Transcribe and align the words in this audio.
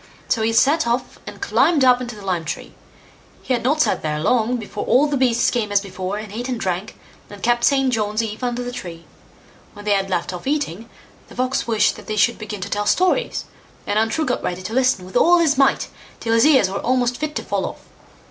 So 0.29 0.41
he 0.41 0.51
set 0.51 0.87
off 0.87 1.19
and 1.27 1.39
climbed 1.39 1.85
up 1.85 2.01
into 2.01 2.15
the 2.15 2.25
lime 2.25 2.43
tree. 2.43 2.73
He 3.43 3.53
had 3.53 3.61
not 3.61 3.81
sat 3.81 4.01
there 4.01 4.19
long, 4.19 4.57
before 4.57 4.83
all 4.85 5.05
the 5.05 5.15
beasts 5.15 5.51
came 5.51 5.71
as 5.71 5.79
before, 5.79 6.17
and 6.17 6.33
ate 6.33 6.49
and 6.49 6.59
drank, 6.59 6.97
and 7.29 7.43
kept 7.43 7.63
St. 7.63 7.93
John's 7.93 8.23
eve 8.23 8.43
under 8.43 8.63
the 8.63 8.71
tree. 8.71 9.05
When 9.73 9.85
they 9.85 9.91
had 9.91 10.09
left 10.09 10.33
off 10.33 10.47
eating, 10.47 10.89
the 11.27 11.35
Fox 11.35 11.67
wished 11.67 11.97
that 11.97 12.07
they 12.07 12.15
should 12.15 12.39
begin 12.39 12.61
to 12.61 12.69
tell 12.71 12.87
stories, 12.87 13.43
and 13.85 13.99
Untrue 13.99 14.25
got 14.25 14.41
ready 14.41 14.63
to 14.63 14.73
listen 14.73 15.05
with 15.05 15.15
all 15.15 15.37
his 15.37 15.55
might, 15.55 15.87
till 16.19 16.33
his 16.33 16.47
ears 16.47 16.67
were 16.67 16.79
almost 16.79 17.17
fit 17.17 17.35
to 17.35 17.43
fall 17.43 17.63
off. 17.67 17.81